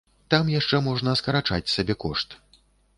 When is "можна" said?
0.87-1.15